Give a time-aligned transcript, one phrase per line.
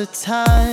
[0.00, 0.69] A time,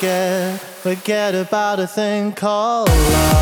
[0.00, 3.39] forget, forget about a thing called love.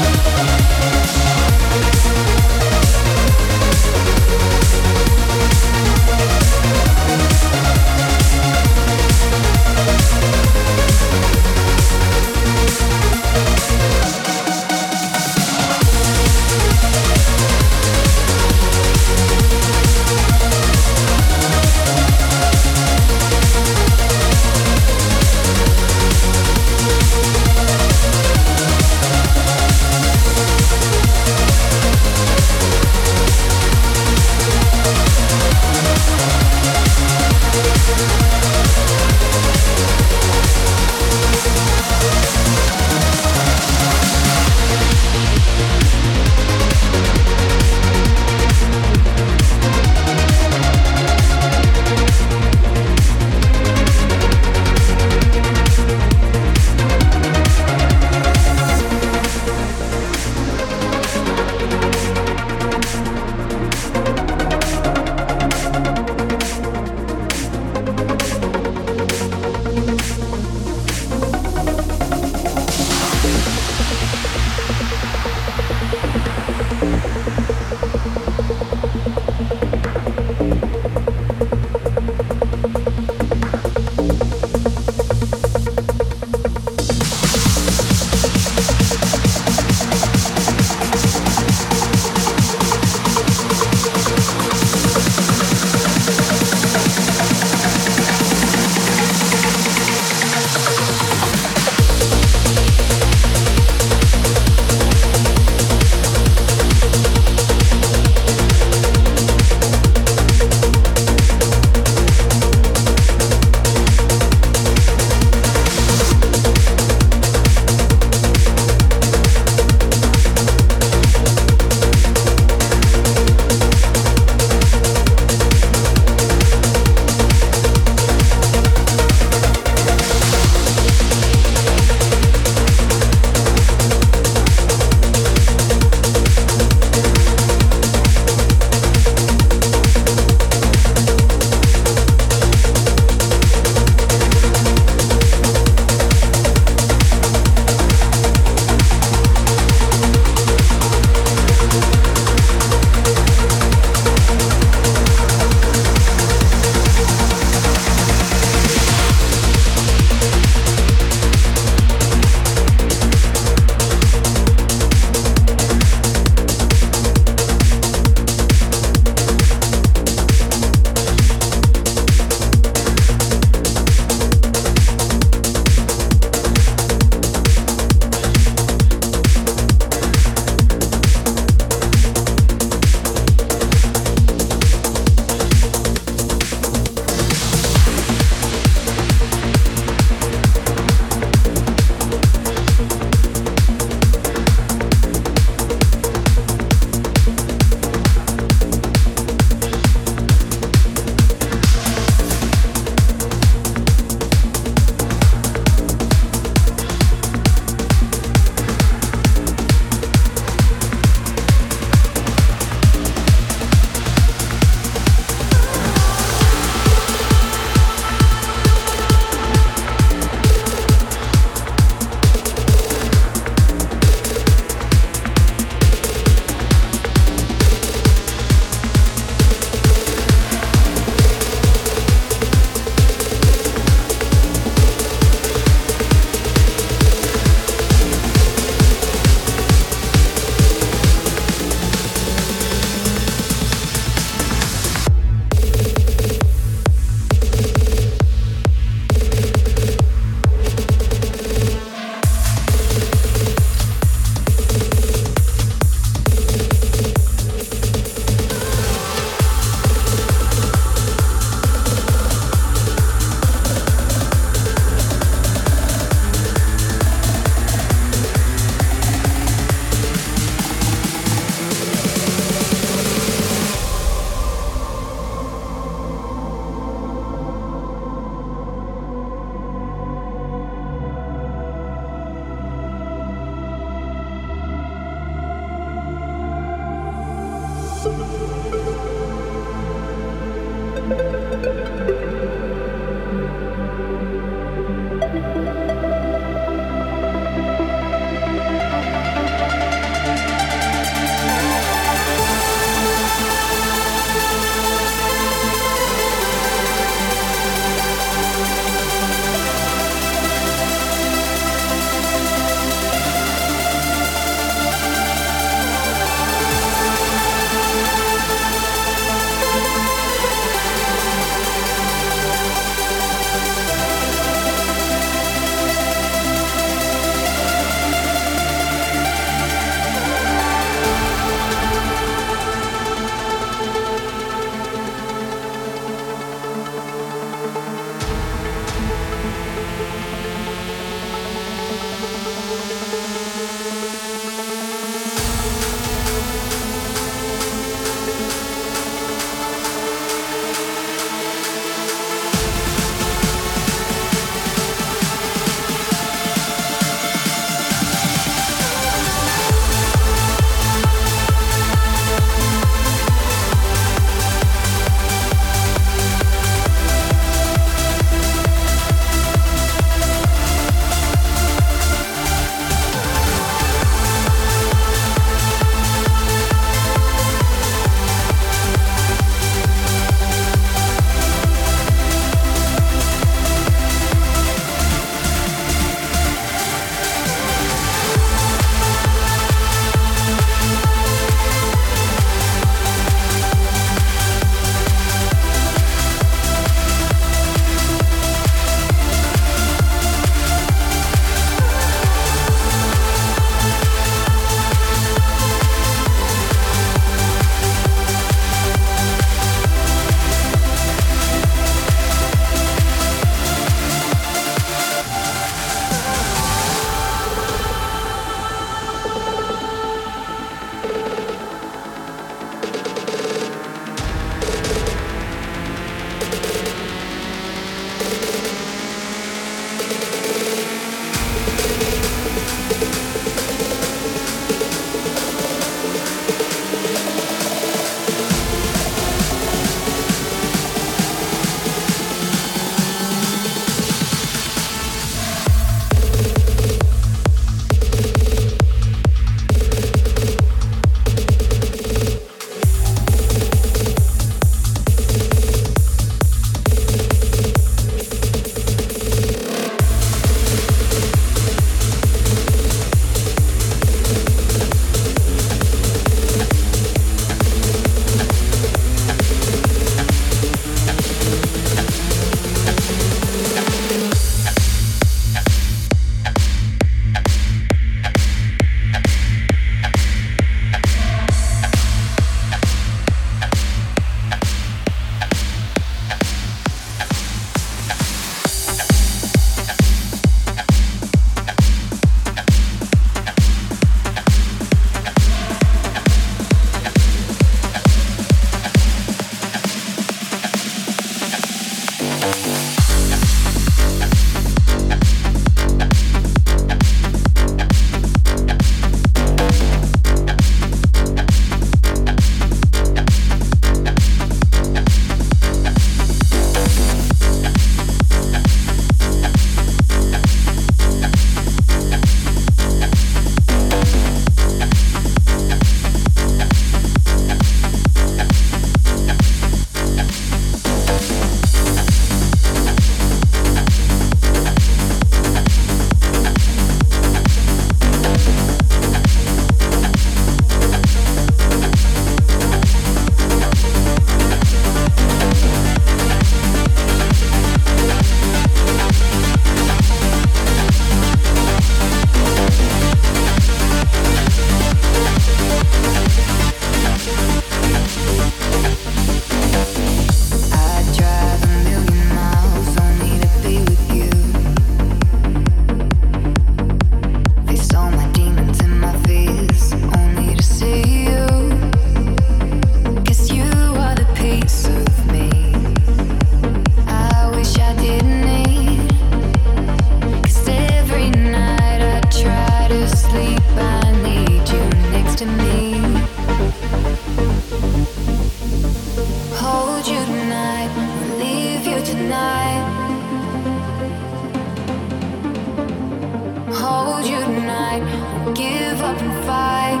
[597.90, 598.02] night.
[598.44, 600.00] Won't give up and fight.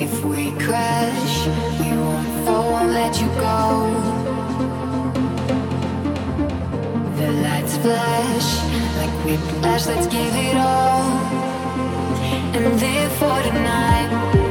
[0.00, 1.46] If we crash,
[1.80, 3.60] we won't fall, let you go.
[7.18, 8.48] The lights flash
[8.98, 9.86] like whiplash.
[9.86, 11.02] Let's give it all.
[12.54, 14.47] And live for tonight.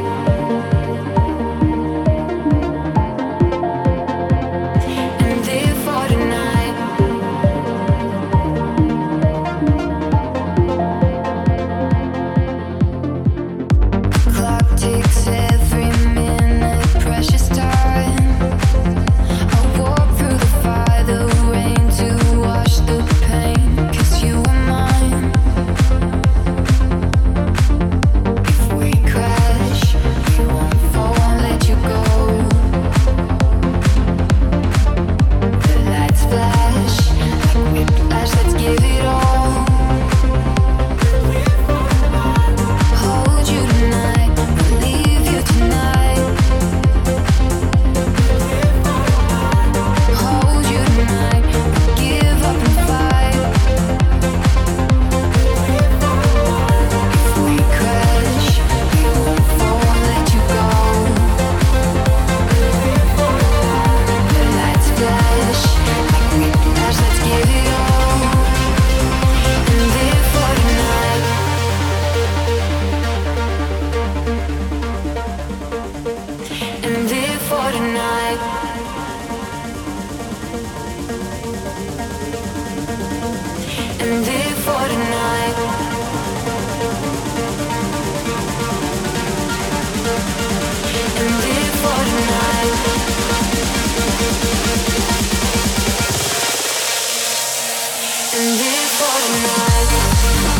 [98.38, 100.57] Looking for the night.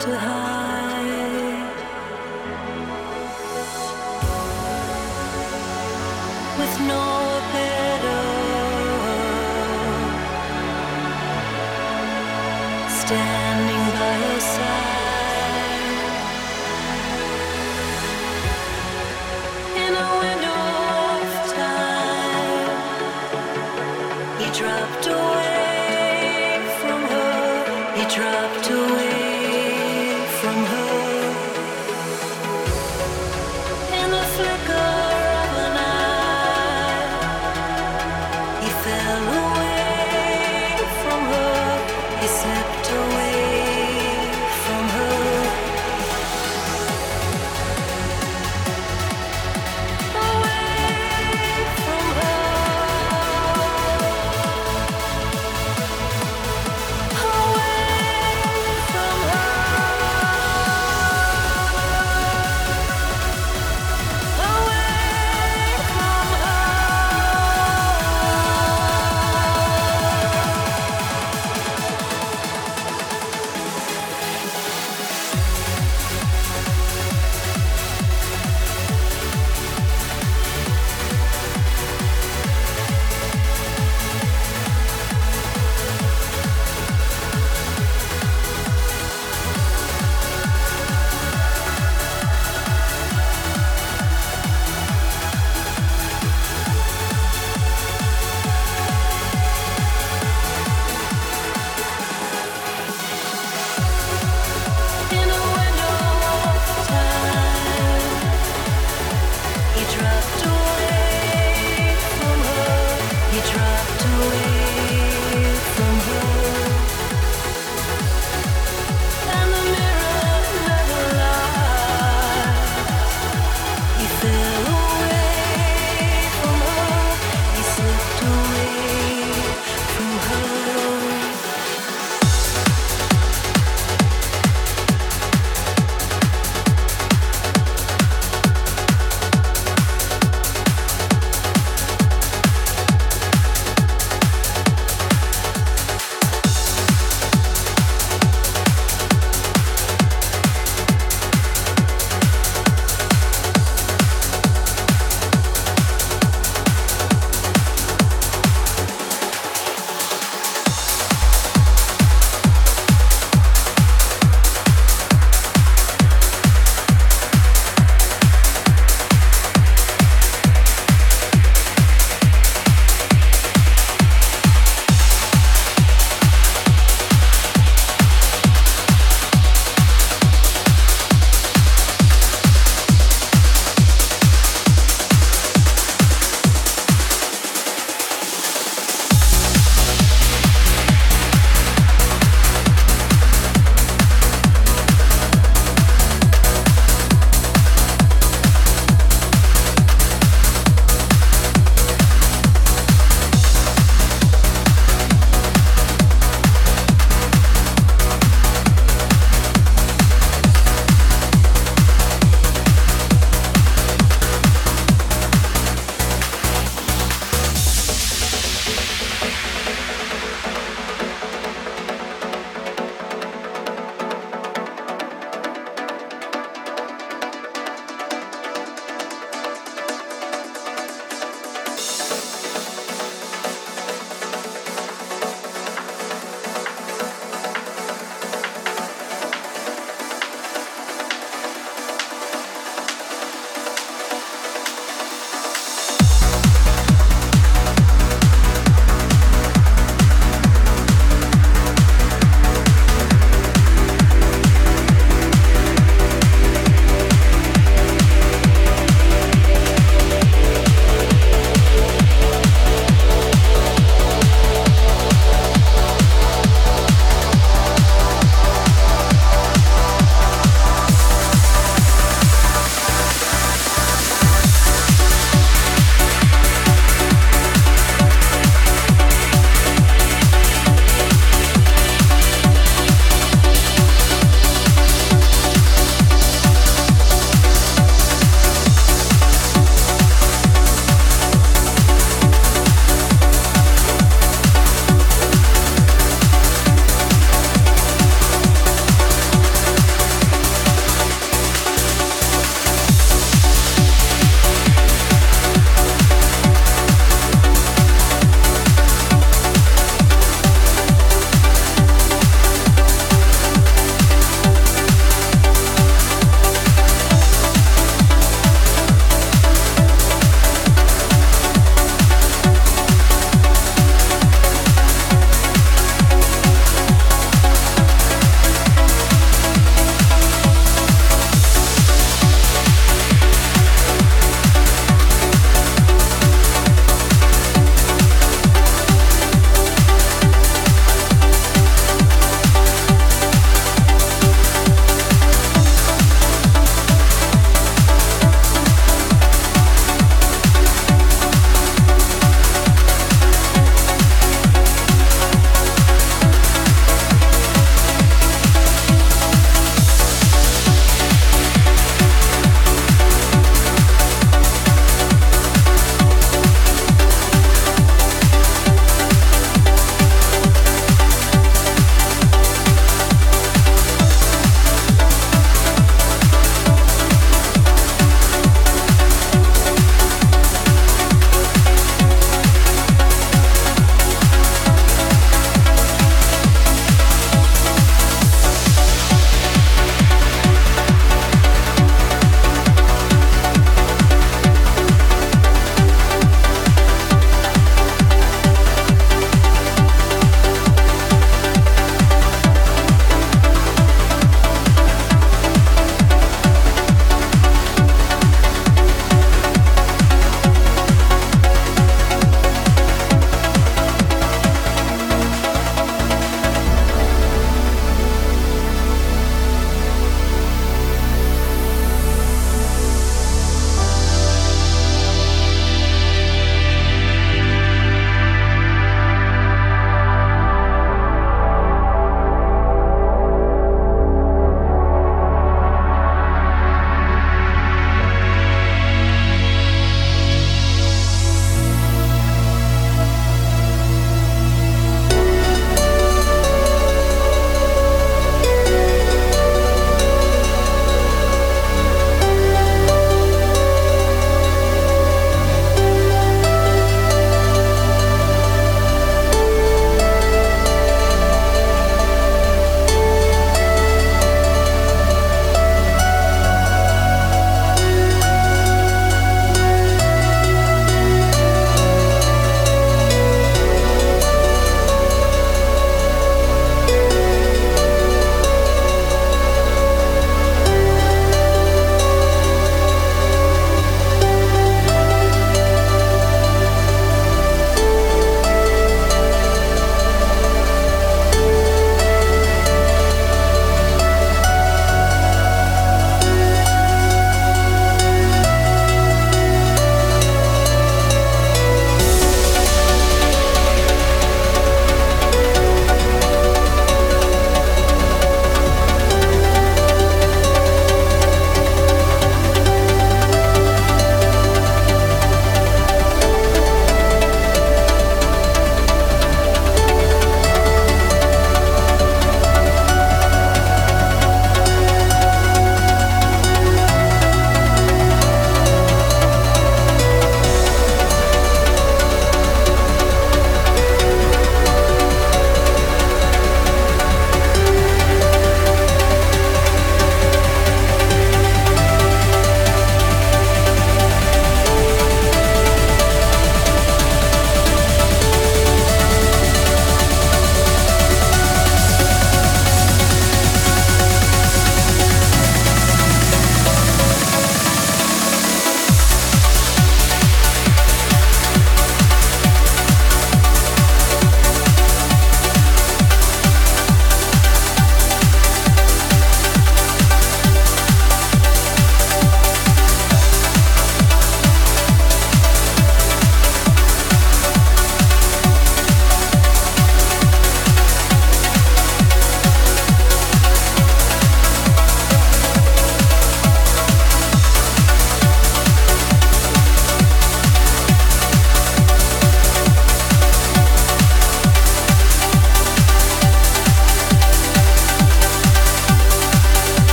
[0.00, 0.77] Dropped